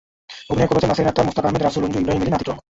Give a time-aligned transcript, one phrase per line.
[0.51, 2.61] অভিনয় করেছেন নাসরীন আকতার, মোস্তাক আহমেদ, রাসেল রঞ্জু, ইব্রাহীম এলিন, আতিক রহমান।